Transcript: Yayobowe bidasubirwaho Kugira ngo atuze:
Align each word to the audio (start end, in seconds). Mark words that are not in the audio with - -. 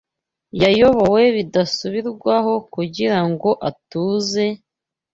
Yayobowe 0.61 1.23
bidasubirwaho 1.35 2.53
Kugira 2.73 3.19
ngo 3.29 3.49
atuze: 3.69 4.45